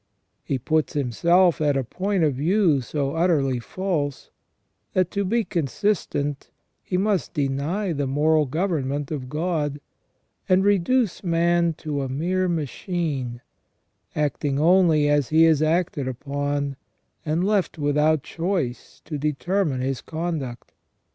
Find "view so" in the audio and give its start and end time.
2.33-3.13